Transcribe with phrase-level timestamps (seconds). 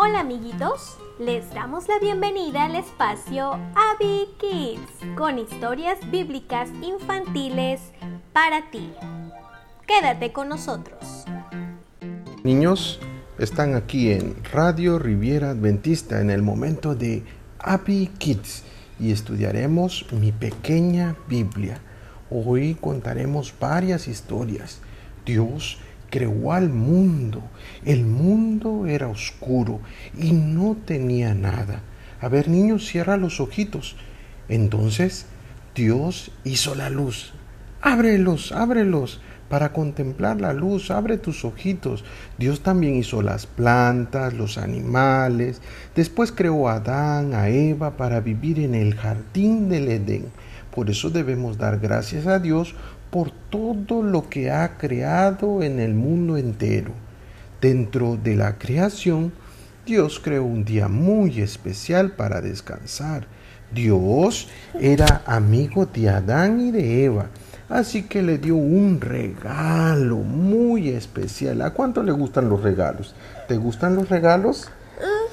[0.00, 7.80] Hola amiguitos, les damos la bienvenida al espacio Abby Kids con historias bíblicas infantiles
[8.32, 8.92] para ti.
[9.88, 11.24] Quédate con nosotros.
[12.44, 13.00] Niños,
[13.40, 17.24] están aquí en Radio Riviera Adventista en el momento de
[17.58, 18.62] Abby Kids
[19.00, 21.80] y estudiaremos mi pequeña Biblia.
[22.30, 24.78] Hoy contaremos varias historias.
[25.26, 25.80] Dios
[26.10, 27.42] creó al mundo.
[27.84, 29.80] El mundo era oscuro
[30.16, 31.82] y no tenía nada.
[32.20, 33.96] A ver, niños, cierra los ojitos.
[34.48, 35.26] Entonces
[35.74, 37.32] Dios hizo la luz.
[37.80, 40.90] Ábrelos, ábrelos para contemplar la luz.
[40.90, 42.04] Abre tus ojitos.
[42.38, 45.60] Dios también hizo las plantas, los animales.
[45.94, 50.26] Después creó a Adán, a Eva para vivir en el jardín del Edén.
[50.74, 52.74] Por eso debemos dar gracias a Dios
[53.10, 56.92] por todo lo que ha creado en el mundo entero.
[57.60, 59.32] Dentro de la creación,
[59.86, 63.26] Dios creó un día muy especial para descansar.
[63.72, 67.30] Dios era amigo de Adán y de Eva,
[67.68, 71.62] así que le dio un regalo muy especial.
[71.62, 73.14] ¿A cuánto le gustan los regalos?
[73.46, 74.70] ¿Te gustan los regalos?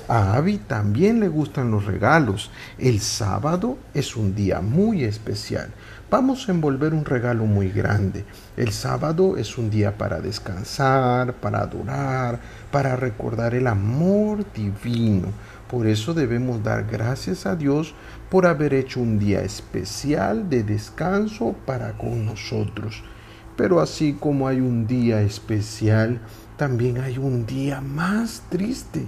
[0.07, 2.51] A también le gustan los regalos.
[2.77, 5.71] El sábado es un día muy especial.
[6.11, 8.23] Vamos a envolver un regalo muy grande.
[8.55, 12.39] El sábado es un día para descansar, para adorar,
[12.71, 15.29] para recordar el amor divino.
[15.67, 17.95] Por eso debemos dar gracias a Dios
[18.29, 23.03] por haber hecho un día especial de descanso para con nosotros.
[23.57, 26.21] Pero así como hay un día especial,
[26.57, 29.07] también hay un día más triste.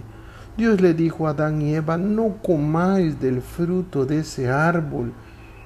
[0.57, 5.13] Dios le dijo a Adán y Eva, no comáis del fruto de ese árbol.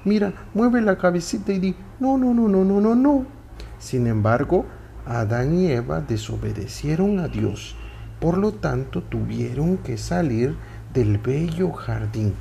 [0.03, 3.25] Mira, mueve la cabecita y di, no, no, no, no, no, no, no.
[3.79, 4.65] Sin embargo,
[5.05, 7.77] Adán y Eva desobedecieron a Dios.
[8.19, 10.57] Por lo tanto, tuvieron que salir
[10.93, 12.33] del bello jardín.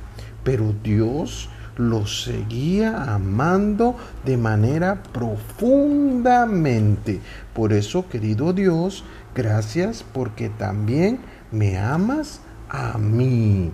[0.43, 3.95] Pero Dios los seguía amando
[4.25, 7.21] de manera profundamente.
[7.53, 11.19] Por eso, querido Dios, gracias porque también
[11.51, 13.71] me amas a mí.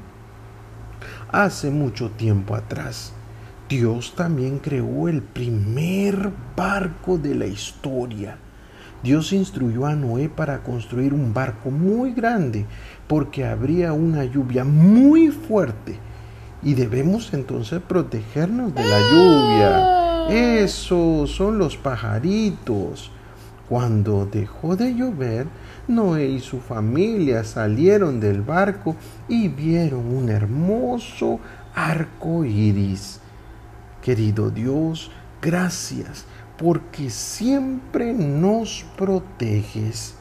[1.31, 3.13] Hace mucho tiempo atrás,
[3.69, 8.38] Dios también creó el primer barco de la historia.
[9.03, 12.65] Dios instruyó a Noé para construir un barco muy grande
[13.07, 15.99] porque habría una lluvia muy fuerte
[16.63, 20.61] y debemos entonces protegernos de la lluvia.
[20.61, 23.11] Esos son los pajaritos.
[23.69, 25.47] Cuando dejó de llover,
[25.88, 28.95] Noé y su familia salieron del barco
[29.28, 31.39] y vieron un hermoso
[31.75, 33.19] arco iris.
[34.01, 35.11] Querido Dios,
[35.41, 36.25] gracias
[36.57, 40.16] porque siempre nos proteges.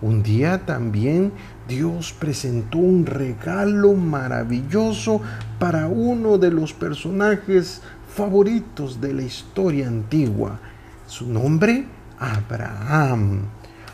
[0.00, 1.32] Un día también
[1.68, 5.20] Dios presentó un regalo maravilloso
[5.58, 7.82] para uno de los personajes
[8.14, 10.58] favoritos de la historia antigua.
[11.06, 11.84] Su nombre,
[12.20, 13.46] Abraham.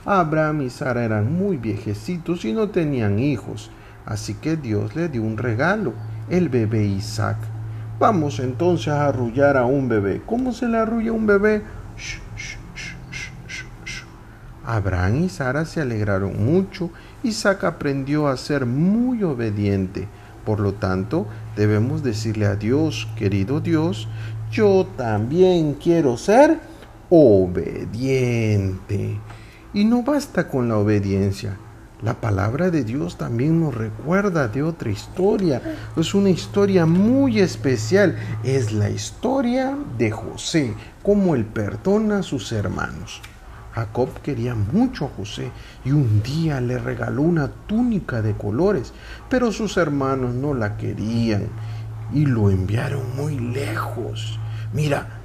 [0.04, 3.70] Abraham y Sara eran muy viejecitos y no tenían hijos,
[4.04, 5.94] así que Dios le dio un regalo,
[6.28, 7.38] el bebé Isaac.
[7.98, 10.22] Vamos entonces a arrullar a un bebé.
[10.26, 11.62] ¿Cómo se le arrulla a un bebé?
[14.64, 16.90] Abraham y Sara se alegraron mucho.
[17.22, 20.08] Isaac aprendió a ser muy obediente.
[20.44, 21.26] Por lo tanto,
[21.56, 24.08] debemos decirle a Dios, querido Dios,
[24.50, 26.58] yo también quiero ser
[27.10, 28.78] obediente.
[29.74, 31.56] Y no basta con la obediencia.
[32.02, 35.62] La palabra de Dios también nos recuerda de otra historia.
[35.96, 38.16] Es una historia muy especial.
[38.44, 43.22] Es la historia de José, cómo él perdona a sus hermanos.
[43.72, 45.50] Jacob quería mucho a José
[45.84, 48.94] y un día le regaló una túnica de colores,
[49.28, 51.48] pero sus hermanos no la querían
[52.14, 54.38] y lo enviaron muy lejos.
[54.72, 55.15] Mira,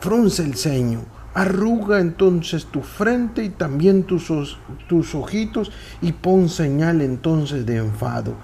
[0.00, 1.04] frunce el ceño
[1.38, 5.70] Arruga entonces tu frente y también tus, tus ojitos
[6.02, 8.34] y pon señal entonces de enfado.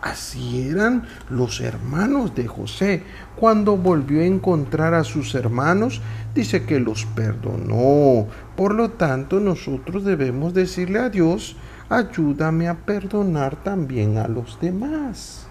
[0.00, 3.02] Así eran los hermanos de José.
[3.34, 6.00] Cuando volvió a encontrar a sus hermanos,
[6.32, 8.28] dice que los perdonó.
[8.54, 11.56] Por lo tanto, nosotros debemos decirle a Dios,
[11.88, 15.48] ayúdame a perdonar también a los demás.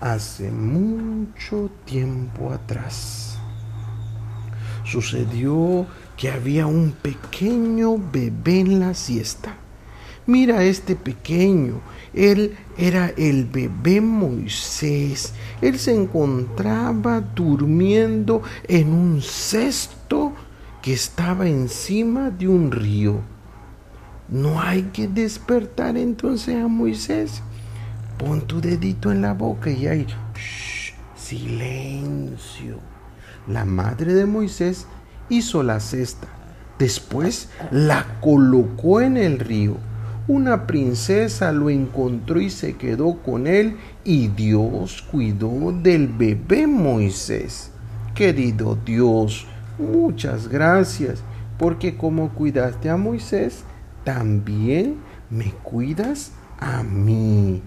[0.00, 3.37] Hace mucho tiempo atrás
[4.88, 5.86] sucedió
[6.16, 9.54] que había un pequeño bebé en la siesta.
[10.26, 11.80] Mira este pequeño,
[12.12, 15.32] él era el bebé Moisés.
[15.62, 20.32] Él se encontraba durmiendo en un cesto
[20.82, 23.20] que estaba encima de un río.
[24.28, 27.42] No hay que despertar entonces a Moisés.
[28.18, 30.06] Pon tu dedito en la boca y ahí,
[31.16, 32.97] silencio.
[33.48, 34.86] La madre de Moisés
[35.30, 36.28] hizo la cesta.
[36.78, 39.76] Después la colocó en el río.
[40.28, 47.70] Una princesa lo encontró y se quedó con él y Dios cuidó del bebé Moisés.
[48.14, 49.46] Querido Dios,
[49.78, 51.22] muchas gracias
[51.58, 53.64] porque como cuidaste a Moisés,
[54.04, 54.96] también
[55.30, 57.62] me cuidas a mí.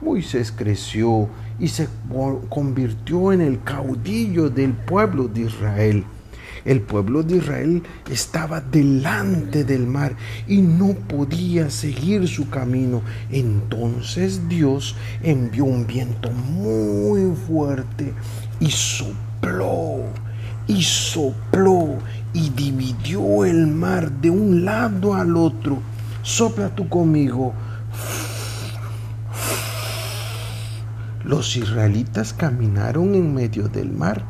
[0.00, 1.88] Moisés creció y se
[2.48, 6.04] convirtió en el caudillo del pueblo de Israel.
[6.64, 10.16] El pueblo de Israel estaba delante del mar
[10.48, 13.02] y no podía seguir su camino.
[13.30, 18.14] Entonces Dios envió un viento muy fuerte
[18.60, 20.04] y sopló
[20.66, 21.98] y sopló
[22.32, 25.78] y dividió el mar de un lado al otro.
[26.22, 27.52] Sopla tú conmigo.
[31.24, 34.24] Los israelitas caminaron en medio del mar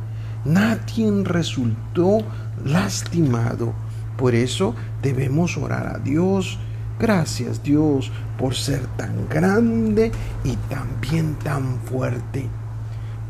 [0.45, 2.19] Nadie resultó
[2.63, 3.73] lastimado.
[4.15, 6.59] Por eso debemos orar a Dios.
[6.99, 10.11] Gracias Dios por ser tan grande
[10.43, 12.47] y también tan fuerte.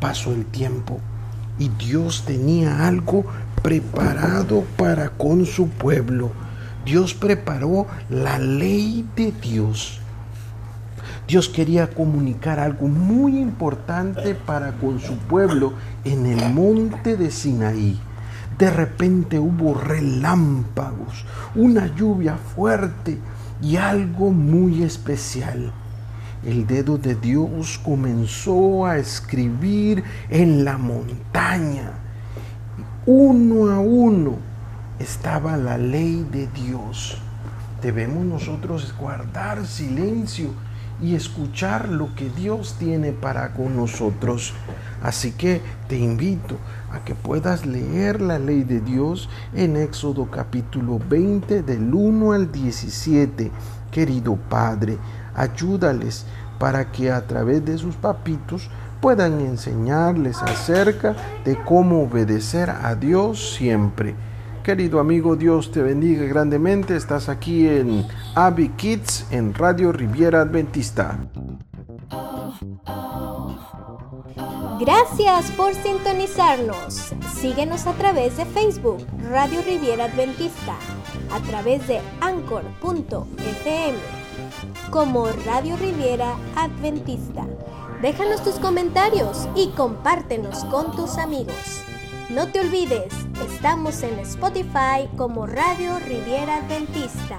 [0.01, 0.99] Pasó el tiempo
[1.57, 3.25] y Dios tenía algo
[3.63, 6.31] preparado para con su pueblo.
[6.83, 10.01] Dios preparó la ley de Dios.
[11.27, 15.73] Dios quería comunicar algo muy importante para con su pueblo
[16.03, 17.99] en el monte de Sinaí.
[18.59, 21.25] De repente hubo relámpagos,
[21.55, 23.17] una lluvia fuerte
[23.59, 25.71] y algo muy especial.
[26.45, 31.91] El dedo de Dios comenzó a escribir en la montaña.
[33.07, 34.35] Uno a uno
[34.99, 37.17] estaba la ley de Dios.
[37.81, 40.51] Debemos nosotros guardar silencio
[41.01, 44.53] y escuchar lo que Dios tiene para con nosotros.
[45.01, 46.57] Así que te invito
[46.91, 52.51] a que puedas leer la ley de Dios en Éxodo capítulo 20 del 1 al
[52.51, 53.51] 17.
[53.91, 54.97] Querido Padre,
[55.35, 56.25] ayúdales
[56.59, 58.69] para que a través de sus papitos
[59.01, 64.15] puedan enseñarles acerca de cómo obedecer a Dios siempre.
[64.65, 66.95] Querido amigo, Dios te bendiga grandemente.
[66.95, 68.03] Estás aquí en
[68.33, 71.19] Abby Kids en Radio Riviera Adventista.
[74.79, 77.13] Gracias por sintonizarnos.
[77.39, 80.75] Síguenos a través de Facebook, Radio Riviera Adventista,
[81.31, 83.97] a través de anchor.fm,
[84.89, 87.45] como Radio Riviera Adventista.
[88.01, 91.85] Déjanos tus comentarios y compártenos con tus amigos.
[92.29, 93.13] No te olvides,
[93.47, 97.37] estamos en Spotify como Radio Riviera Adventista.